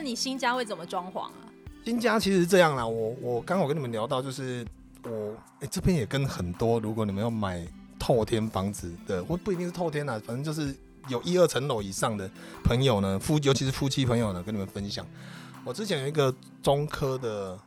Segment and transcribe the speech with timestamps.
[0.00, 1.32] 那你新家会怎么装潢啊？
[1.84, 4.66] 新家其实这样啦，我我刚好跟你们聊到，就是
[5.04, 7.68] 我哎、这边也跟很多，如果你们要买
[7.98, 10.74] 透天房子的，或不一定是透天啦，反正就是
[11.08, 12.30] 有一二层楼以上的
[12.64, 15.06] 朋友呢，夫尤其是夫妻朋友呢，跟你们分享，
[15.66, 17.58] 我之前有一个中科的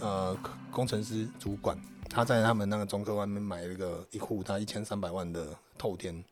[0.00, 0.36] 呃
[0.70, 5.46] 工程师主管，他在他们那个中科外面买了一个一户，他一千三百万的
[5.78, 6.22] 透天，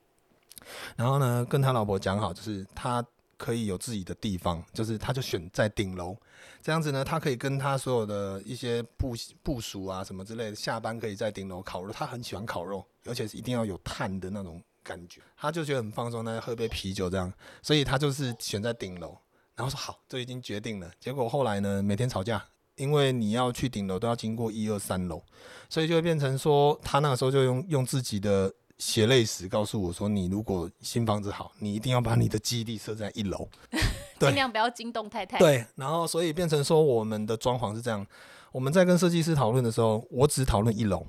[0.94, 3.02] 然后呢跟他老婆讲好，就是他。
[3.39, 6.15] 可以有自己的地方，就是他就选在顶楼，
[6.60, 11.93] 这样子呢，他可以跟他所有的一些部部署啊什么之类的，下班可以在顶楼烤肉。
[11.93, 17.32] 他很喜欢烤肉，而且是一定要有炭的那种感觉，他就觉得很放松，那喝杯啤酒这样，
[17.62, 19.16] 所以他就是选在顶楼。
[19.55, 20.91] 然后说好，这已经决定了。
[20.98, 25.23] 结果后来呢，每天吵架，因为你要去顶楼都要经过一二三楼，
[25.70, 28.52] 所以就会变成说，他那个时候就用用自己的。
[28.78, 33.48] 血泪史告诉我说：“你如果新房子好，你一定要把你的基地设在一楼，
[34.20, 38.06] 尽量不要惊动太太。”对，然后所以变成说，我们的装潢是这样：
[38.52, 41.06] 我们在跟设计师讨论的时候，我只讨论一楼，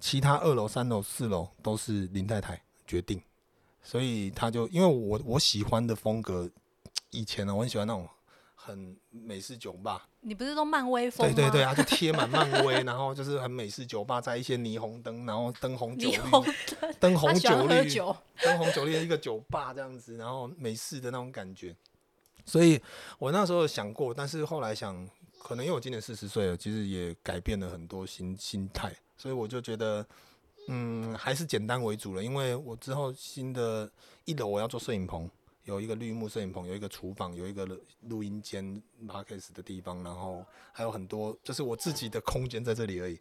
[0.00, 3.22] 其他二楼、三楼、四楼都是林太太决定。
[3.82, 6.50] 所以他就因为我我喜欢的风格，
[7.10, 8.08] 以前呢，我很喜欢那种。
[8.62, 11.34] 很美式酒吧，你不是说漫威风吗？
[11.34, 16.16] 对对对啊，就贴满漫威， 然后就是很美式酒吧，在一些霓虹灯，然后灯红酒绿，
[17.00, 17.90] 灯红酒绿，
[18.42, 21.74] 灯红酒绿的一个酒吧这样子，然后美式的那种感觉。
[22.44, 22.78] 所以
[23.18, 25.08] 我那时候想过，但是后来想，
[25.38, 30.06] 可能因为我今年四十岁了，其实也改变了很多心心态，所以我就觉得，
[30.68, 32.22] 嗯，还是简单为主了。
[32.22, 33.90] 因为我之后新的
[34.26, 35.30] 一楼我要做摄影棚。
[35.64, 37.66] 有一个绿幕摄影棚，有一个厨房，有一个
[38.08, 43.18] 录音间、parkes 的地方，然后还有很多，就是我自己的空间在这里而已。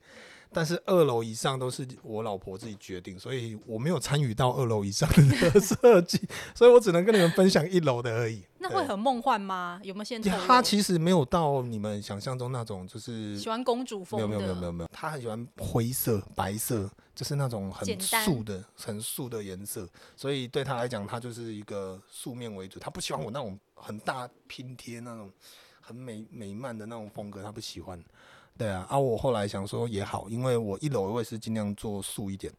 [0.51, 6.19] 但是二楼以上都是我老婆自己决定，所以我没有参与到二楼以上的设计，
[6.55, 8.43] 所以我只能跟你们分享一楼的而已。
[8.69, 9.79] 那会很梦幻吗？
[9.83, 10.31] 有没有现在？
[10.45, 14.19] 他其实没有到你们想象中那种，就是喜欢公主风。
[14.19, 19.87] 没有没有没有没有没有，他很喜欢灰色、白色，就是那种很素的、很素的颜色。
[20.15, 22.79] 所以对他来讲，他就是一个素面为主。
[22.79, 25.31] 他不喜欢我那种很大拼贴那种
[25.81, 28.03] 很美美漫的那种风格，他不喜欢。
[28.57, 32.53] 对啊，啊，我后来想说也好，因为我一楼我也是尽量做素一点，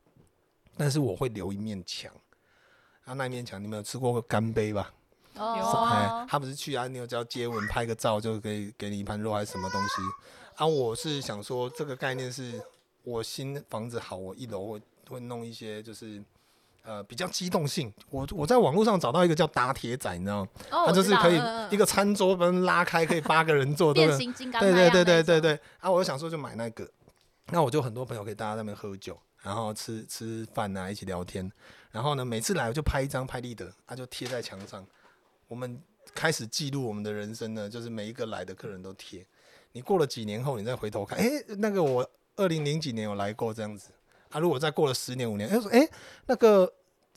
[0.77, 2.11] 但是我会留一面墙。
[3.05, 4.93] 啊，那一面墙你们有吃过干杯吧？
[5.41, 6.27] 哦，有啊。
[6.29, 9.95] 他不是去啊，你有叫接吻拍个照就可以给你一盘肉还是什么东西？
[10.57, 12.61] 啊，我是想说这个概念是
[13.03, 16.23] 我新房子好，我一楼会会弄一些就是。
[16.83, 20.51] 呃，比较机动性，我我在网络上找到一个叫打铁仔，你知道吗？
[20.71, 21.39] 哦，它就是可以
[21.71, 24.59] 一个餐桌能拉开，可以八个人坐，变形金刚。
[24.65, 25.61] 对对对对对对。
[25.79, 26.91] 啊，我就想说就买那个，
[27.51, 31.53] 那我就很多朋友可以大家在那边喝酒，然后吃吃饭啊，一起聊天。
[31.91, 34.83] 然后呢，每次来我就拍一张拍立得，他、啊、就贴在墙上。
[35.51, 35.83] 我们
[36.15, 39.27] 开始记录我们的人生呢，就是每一个来的客人都贴。
[39.73, 43.91] 你过了几年后，你再回头看，哎、欸，那个我二零零几年有来过这样子。
[44.31, 45.89] 啊，如果再过了十年五年，哎说哎
[46.27, 46.73] 那个，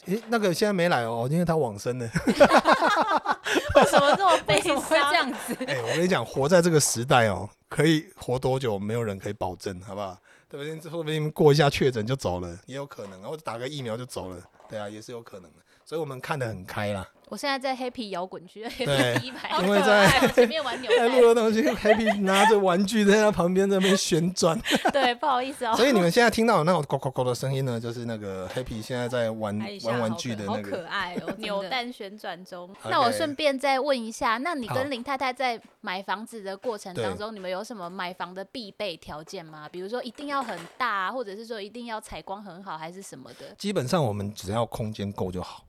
[0.08, 2.10] 哎那个现在没来哦，因为他往生了。
[3.76, 5.54] 为什么这么悲伤这样子？
[5.70, 10.20] 哎，我跟你讲，活在这个时代哦，可以活多久，没有人可以保证，好不好？
[10.50, 10.90] 对不对？
[10.90, 15.60] 说不定过一下确诊就走了，也有可能，或者打个疫苗就走了，对啊，也是有可能的。
[15.86, 17.08] 所以我们看得很开啦。
[17.34, 18.86] 我现在在 Happy 摇滚区，Happy
[19.20, 24.56] 第一排，因为在前面玩 扭蛋，录的东西，Happy 拿着玩具在他旁边在那边旋转。
[24.92, 25.74] 对，不好意思哦。
[25.76, 30.64] 所以你们现在听到的那种“咕咕咕”的声音呢，就是那个 Happy 现在在玩玩玩具的那个。
[30.64, 32.70] 好可爱哦，扭蛋旋转中。
[32.84, 39.68] 那我顺便再问一下，那你跟林太太在买房子的过程当中，你们有什么买房的必备条件吗？
[39.72, 43.56] 比如说一定要很大，或者是说一定要采光很好，还是什么的？
[43.58, 45.64] 基本上我们只要空间够就好。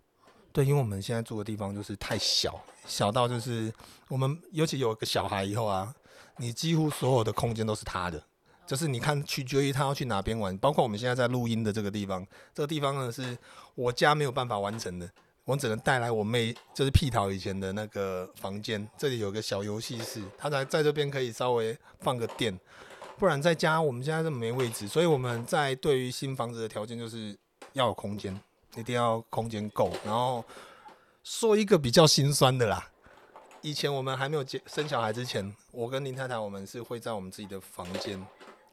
[0.55, 3.75] 对，因为我们现在住的地方就是太小，小到就是
[4.07, 5.93] 我们尤其有个小孩以后啊，
[6.37, 8.23] 你几乎所有的空间都是他的，
[8.65, 13.37] 就是你看取决于他要去哪边玩，包括我们现在在录音的这个地方，这个地方呢是
[13.75, 15.11] 我家没有办法完成的，
[15.45, 22.57] 我只能带来我妹就是屁桃以前的那个房间，这里有个小游戏室，他在在这边可以稍微放个电，
[23.19, 27.37] 不然在家我们现在这没位置，所以我们在对于新房子的条件就是
[27.73, 28.41] 要有空间。
[28.77, 30.45] 一定要空间够，然后
[31.23, 32.91] 说一个比较心酸的啦。
[33.63, 38.21] 以前我们还没有结生小孩之前，我跟林太太我们是会在我们自己的房间，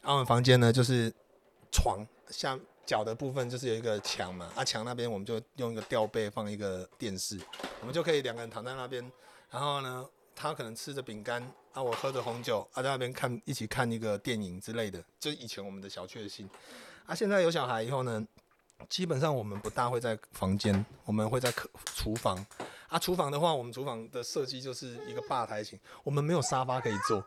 [0.02, 1.14] 啊，我们房间呢就是
[1.72, 7.40] 床下脚的部分就是有一个墙嘛，啊墙那边我们就用一个吊被放一个电视，
[7.80, 9.10] 我们就可以两个人躺在那边，
[9.50, 10.06] 然后呢
[10.36, 16.50] 他可能吃着饼干，啊我喝着红酒，啊在那边看一起看一个电影之类的，就以前我们的小确幸。
[17.06, 18.28] 啊现在有小孩以后呢。
[18.90, 22.46] 基本上我们不大会在房间，我们会在客厨房
[22.88, 27.24] 啊，厨房的话，我们厨房的设计就是一个吧台型，我们没有沙发可以坐，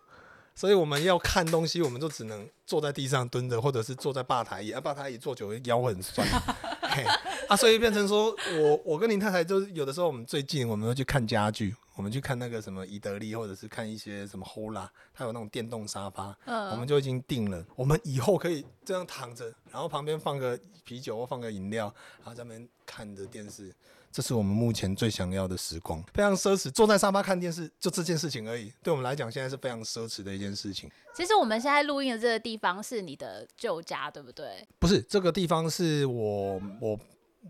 [0.54, 4.70] 所以我们要看东西，我们就只能坐在地上蹲着，或者是坐在吧台椅。
[4.70, 6.26] 啊，吧台椅坐久了腰会很酸。
[6.82, 7.02] 嘿
[7.48, 11.74] 啊，所以变成说我我跟林太太就是有的时候我们最近我们会去看家具。
[11.94, 17.64] 我们去看那个什么宜得利，或者是看一些什么 Hola，它有那种电动沙发，嗯，我们就已经定了。
[17.76, 23.72] 我们以后可以这样躺着，然后旁边放个啤酒或放个饮料，然后在那边看着电视，
[24.10, 26.68] 这是我们目前最想要的时光，非常奢侈。
[26.70, 30.90] 坐在沙发看电视，就这件事情而已，对我们来讲现在是非常奢侈的一件事情。
[31.14, 34.66] 其实我们现在录音的这个地方是你的旧家，对不对？
[34.80, 36.98] 不是，这个地方是我我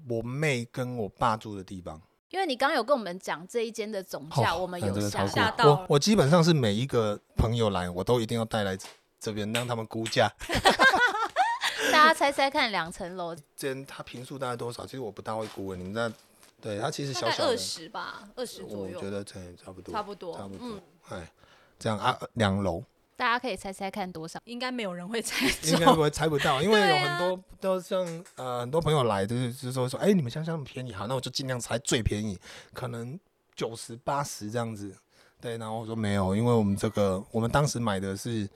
[0.07, 1.99] 我妹跟我爸住的地方。
[2.35, 5.69] 因为你刚刚有跟我们讲这一间的总价，哦、我们有吓吓到。
[5.71, 8.77] 我我基本上是每一个朋友来，我都一定要带来
[9.21, 10.29] 这边让他们估价。
[11.93, 14.85] 大家猜猜看，两层楼，间它平数大概多少？
[14.85, 16.13] 其实我不大会估，你们那
[16.61, 18.99] 对它其实小小二十吧，二十左右。
[18.99, 20.59] 我觉得这差不多，差不多，差不多。
[20.61, 21.29] 嗯哎、嗯，
[21.79, 22.83] 这样啊，两楼。
[23.17, 24.41] 大家可以猜猜看多少？
[24.45, 28.05] 应该没有人会猜，应该不会猜不到，因为有很多都像
[28.37, 32.39] 呃很多朋友来，就是就是说说，哎，你们香香那么便宜，好，那我就尽量猜最便宜，
[32.73, 33.19] 可能
[33.55, 34.95] 九十八十这样子。
[35.41, 38.49] 对，然后我说没有，因为我们这个我们当时买的是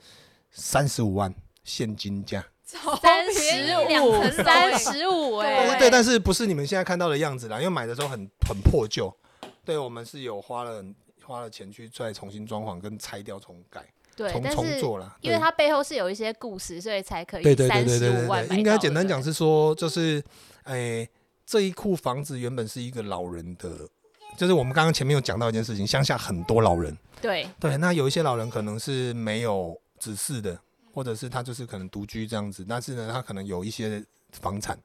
[0.51, 1.33] 三十五万
[1.63, 9.15] 现金价，三十五，三十五，哎，对，但是不是你们现在看到的样子啦，因为买的时候很很破旧，
[9.63, 10.83] 对，我们是有花了
[11.23, 13.85] 花了钱去再重新装潢跟拆掉重盖。
[14.19, 18.45] 对，重重做了，因为它背后是有一些故事，所以才可以三十五万。
[18.51, 20.21] 应该简单讲是说，就是，
[20.63, 21.09] 哎、欸，
[21.45, 23.87] 这一库房子原本是一个老人的，
[24.35, 26.97] 就是我们刚刚前面有讲到一件事情，乡下很多老人。
[27.21, 30.59] 对对，那有一些老人可能是没有子嗣的，
[30.93, 34.77] 或者是他就是可能独居这样子，但是呢，他可能有一些房产。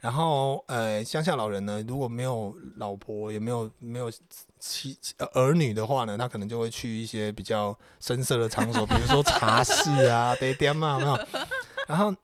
[0.00, 4.10] 然后，呃，乡下老人呢，如果没有老婆，也没有没有
[4.64, 4.96] 妻
[5.34, 11.18] 儿女的话呢，他可能就会去一些比较深色的场所，比如说茶室啊、茶店嘛，有没有？
[11.88, 12.14] 然后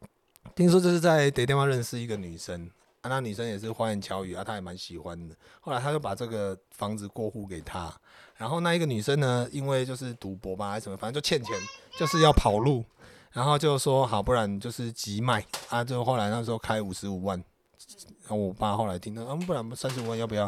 [0.54, 2.70] 听说这是在茶店嘛认识一个女生，
[3.00, 5.34] 啊，那女生也是花言巧语啊，他也蛮喜欢的。
[5.60, 7.92] 后来他就把这个房子过户给他，
[8.36, 11.52] 然后那一个女生呢，因为就是赌博吧还是什么，反正就欠钱，
[11.98, 12.84] 就是要跑路，
[13.32, 17.42] 然后就说好，不然就是急卖啊，就后来那时候开五十五万。
[18.22, 20.44] 然后我爸后来听到，嗯，不然三十五万要不要？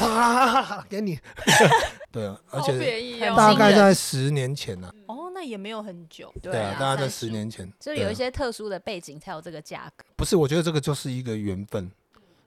[0.00, 1.18] 啊， 给你。
[2.12, 4.88] 对啊，而且大概在十年前呢。
[5.06, 6.32] 哦，那也没有很久。
[6.40, 7.68] 对啊，大概在十年前。
[7.80, 10.04] 就有一些特殊的背景才有这个价格。
[10.16, 11.90] 不是，我觉得这个就是一个缘分。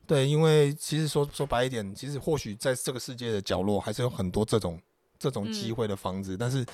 [0.05, 4.79] 对，因为其实说说白一点，其实或许在这个世界的角落，还是有很多这种。
[5.19, 6.65] 这种机会的房子，嗯、但是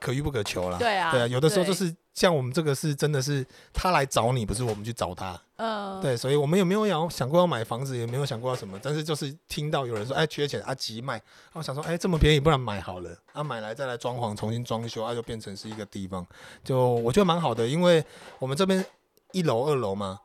[0.00, 0.78] 可遇不可求啦。
[0.78, 5.40] 对啊，对啊，有的时候就是像我们这个是真的是他来找你，不是我们去找他。
[5.56, 11.22] 嗯，对，所以我们也没有要想过要买房子，也没有想过要什么，但是就是听到有人说哎缺钱啊急卖，
[11.52, 13.16] 我想说哎这么便宜，不然买好了。
[13.32, 16.26] 啊买来再来装潢，重新装修啊就变成是一个地方，
[16.64, 18.04] 就我觉得蛮好的，因为
[18.38, 18.84] 我们这边
[19.30, 20.20] 一楼二楼嘛，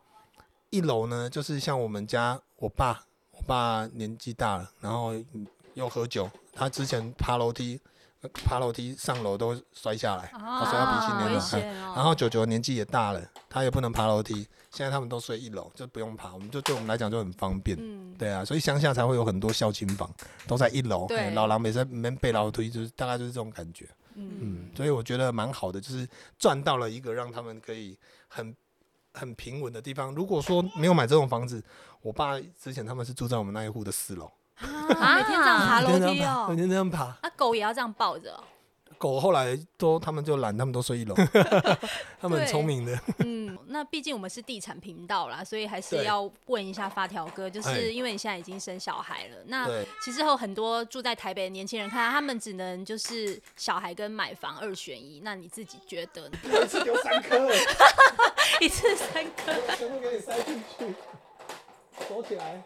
[0.70, 5.12] 一楼呢就是像我们家我爸，我爸年纪大了，然后
[5.78, 6.28] 又喝酒。
[6.52, 7.80] 他之前爬楼梯，
[8.44, 11.60] 爬楼梯上楼都摔下来，他摔到鼻青脸肿。
[11.94, 14.46] 然后九九年纪也大了，他也不能爬楼梯。
[14.70, 17.76] 现在他们都睡一楼，就不用爬，我们就对我们来讲就很方便。
[17.80, 20.12] 嗯，对啊，所以乡下才会有很多孝亲房，
[20.46, 21.06] 都在一楼。
[21.06, 23.88] 对，老狼没在没背楼梯，就是大概就是这种感觉。
[24.14, 26.06] 嗯嗯，所以我觉得蛮好的，就是
[26.38, 28.54] 赚到了一个让他们可以很
[29.14, 30.14] 很平稳的地方。
[30.14, 31.62] 如果说没有买这种房子，
[32.02, 34.30] 我爸之前他们是住在我们那一户的四楼。
[34.60, 35.16] 啊！
[35.16, 37.16] 每天这样爬楼梯哦，每天这样爬。
[37.22, 38.38] 那狗也要这样抱着。
[38.96, 41.14] 狗后来都他们就懒，他们都睡一楼。
[42.20, 42.98] 他们很聪明的。
[43.18, 49.68] 嗯，那毕竟我们是地产频道啦，所以还是要问一下发条哥，就是因为你现在已经生小孩了，那
[50.02, 56.38] 其实有很多住在台北的年轻人，看他们只能就是小孩跟买房二选一，那你自己觉得呢？
[56.60, 57.48] 一次丢三颗，
[58.60, 60.92] 一次三颗，全部给你塞进去，
[62.08, 62.60] 锁起来。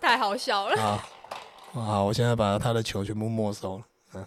[0.00, 0.76] 太好笑了！
[0.76, 3.84] 好，好，我现在把他的球全部没收了。
[4.14, 4.26] 嗯，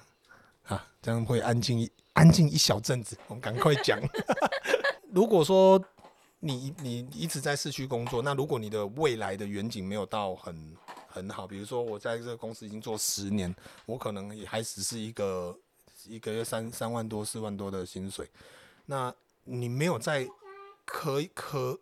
[0.67, 3.17] 啊，这样会安静一安静一小阵子。
[3.27, 3.99] 我们赶快讲。
[5.11, 5.83] 如果说
[6.39, 10.75] 你你一直在市区工作，那如果你的未来的远景没有到很
[11.07, 13.53] 很好，比如说我在这个公司已经做十年，
[13.85, 15.57] 我可能也还只是一个
[16.05, 18.29] 一个月三三万多四万多的薪水，
[18.85, 19.13] 那
[19.43, 20.27] 你没有在
[20.85, 21.79] 可可。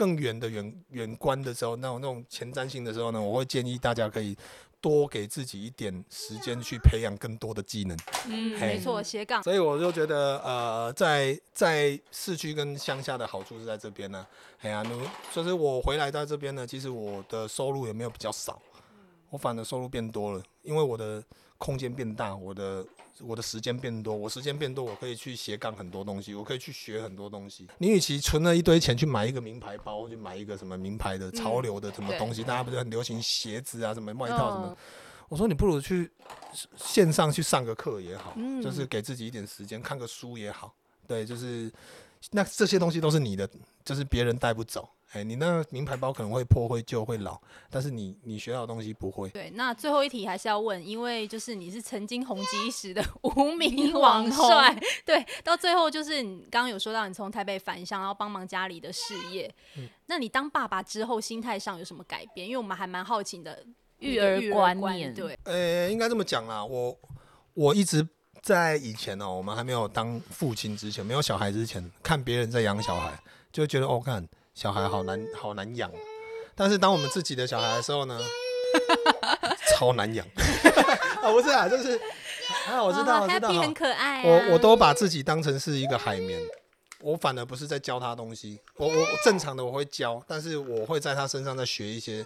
[0.00, 4.34] 更远的远远观的时候，那种那种前瞻性的时候呢，我会建议大家可以
[4.80, 7.94] 多给自己一点时间去培养更多的技能。
[8.26, 9.42] 嗯，没错，斜杠。
[9.42, 14.26] 所以我就觉得，呃，在在市区跟乡下的好处是在这边呢。
[14.62, 14.82] 哎呀，
[15.34, 18.58] 就是我回来到这边呢，其实我的收入也没有比较少。
[19.28, 21.22] 我反而收入变多了，因为我的
[21.58, 22.82] 空间变大，我的
[23.22, 27.66] 我的时间变多，我时间变多，我可以去斜杠很多东西，我可以去学很多东西。
[27.78, 34.66] 你与其存了一堆钱去买一个名牌包，去买一个什么名牌的潮流的什么东西，嗯、大家不是很流行鞋子啊，什么外套什么？
[34.68, 34.76] 哦、
[35.28, 36.10] 我说你不如去
[36.76, 40.74] 线上去上个课也好，嗯、就是给自己一点时间看个书也好，
[41.06, 41.72] 对，就是
[42.30, 43.48] 那这些东西都是你的，
[43.84, 44.88] 就是别人带不走。
[45.12, 47.36] 哎、欸，你那名牌包可能会破、会旧、会老，
[47.68, 49.28] 但是你你学到的东西不会。
[49.30, 54.72] 对，那最后一题还是要问，因为就是你是曾经红极一时的无 名网帅，
[55.04, 59.52] 对，到最后就是你刚刚有说到你从台北返乡，然后帮忙家里的事业。
[59.76, 62.46] 嗯、那你当爸爸之后，心态上有什么改变？
[62.46, 63.66] 因为我们还蛮好奇的
[63.98, 65.12] 育儿观念。
[65.12, 66.96] 对，呃、欸，应该这么讲啦，我
[67.54, 68.06] 我一直
[68.42, 74.24] 在以前哦、喔，我们还没有当父亲之前，没有小孩之前，看别人在养小孩，就觉得哦，看。
[74.60, 75.90] 小孩好难，好难养。
[76.54, 78.20] 但是当我们自己的小孩的时候呢，
[79.72, 80.26] 超难养。
[81.22, 81.98] 啊，不是啊，就是
[82.68, 84.22] 啊，我知道，我知道，很可爱。
[84.22, 86.38] 我我都把自己当成是一个海绵，
[87.00, 88.60] 我反而不是在教他东西。
[88.76, 92.22] 我我正常的我会教，但是我会在他身上再学一些，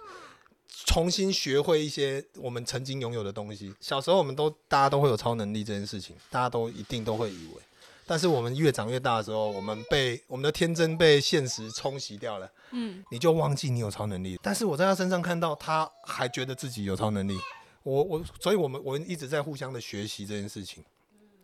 [0.85, 3.73] 重新学会一些我们曾经拥有的东西。
[3.79, 7.61] 小时候我们都大家都会有超能力这件事情，大家都一定都会以为。
[8.07, 12.49] 但是我们越长越大的时候，我们被我们的天真被现实冲洗掉了。
[12.71, 14.39] 嗯，你就忘记你有超能力。
[14.43, 17.39] 但是我在他身上看到，他还觉得自己有超能力。
[17.83, 20.83] 我我，所以我们我们一直在互相的学习这件事情。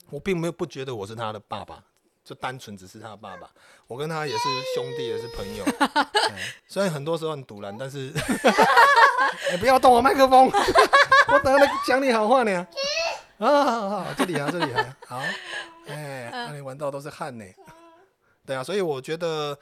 [0.10, 1.82] 我并没有不觉得我是他的爸爸，
[2.24, 3.50] 就单纯只是他的爸爸。
[3.88, 4.44] 我跟他也是
[4.76, 5.66] 兄弟，也是朋友。
[6.68, 8.12] 虽然很多时候很堵然，但是，
[9.50, 10.46] 哎，不要动我麦克风，
[11.28, 12.68] 我等下来讲你好话呢。
[13.38, 15.22] 啊，好好好，这里啊，这里啊，好。
[16.52, 17.46] 哎，那、欸、你闻到都是汗呢。
[18.46, 19.58] 对啊，所以我觉得，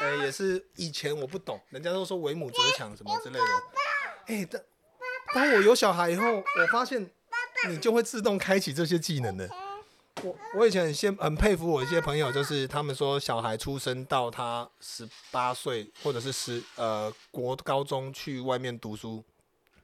[0.00, 3.44] 哎、欸，也是以前我不懂，人家都说为母则强什么之类的。
[4.26, 4.62] 哎、欸，当
[5.34, 7.10] 当我有小孩以后，我发现
[7.68, 9.48] 你就会自动开启这些技能的。
[10.22, 19.24] 我我以前很先很佩服我一些朋友，就是他们说小孩出生到他十八岁或者是十呃国高中去外面读书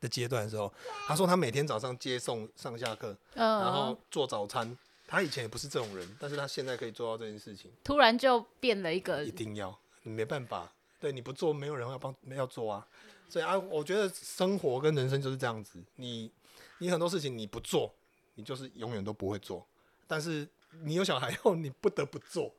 [0.00, 0.72] 的阶段的时候，
[1.06, 4.76] 他说他每天早上接送上下课，然后做早餐。
[5.14, 7.70] 他以前也不是这种人，但是他现在可以做到这件事情。
[7.84, 12.86] 突然就变了一个，一定要，你没办法，对，你不做，没有人要帮，没要做啊。
[13.28, 16.30] 所以啊，我觉得生活跟人生就是这样子，你
[16.78, 17.94] 你很多事情你不做，
[18.34, 19.66] 你就是永远都不会做。
[20.06, 20.46] 但是
[20.82, 22.52] 你有小孩后，你不得不做，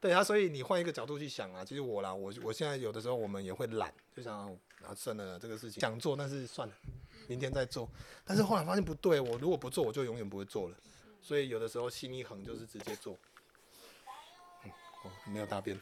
[0.00, 0.22] 对啊。
[0.22, 4.50] 所以你换一个角度去想啊，其实我啦，我我现在有的时候我们也会懒，就想
[4.82, 6.74] 啊，算了，这个事情想做，但是算了，
[7.26, 7.88] 明天再做。
[8.24, 10.76] 但是后来发现不对，我如果不做，我就永远不会做了。
[11.22, 13.16] 所以有的时候心一横就是直接做，
[14.64, 14.70] 嗯，
[15.04, 15.78] 哦，没有大便，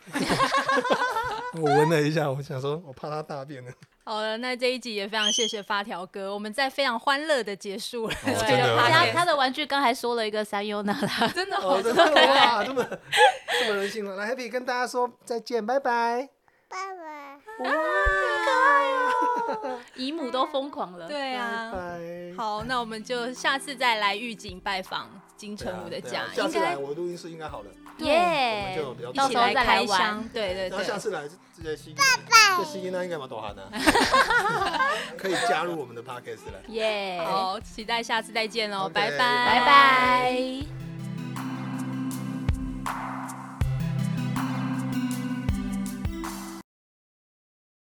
[1.54, 3.72] 我闻了一下，我想说，我怕他大便呢。
[4.04, 8.14] 好了，那这一集也非常谢谢发条哥，我们在非常欢乐的结束了。
[8.14, 12.84] 哦、 对的他他的玩具刚才说了一个三优娜拉，真的好可爱，哇，这么
[13.60, 16.28] 这么人性了，来 Happy 跟大家说再见，拜拜，
[16.68, 25.08] 拜拜，哇，可爱哦，姨母都疯狂了，对啊，拜拜，好，那我们就下次再来预警拜访。
[25.40, 27.70] 金城武的家，下次来我录音室应该好了。
[28.00, 30.22] 耶，我们就一起来开箱。
[30.34, 30.82] 对对那。
[30.82, 31.22] 下次来
[31.56, 31.94] 这些新，
[32.58, 33.70] 这新音呢应该蛮多哈的。
[35.16, 36.60] 可以加入我们的 podcast 了。
[36.68, 40.79] 耶，好，期待下次再见喽，拜拜，拜拜。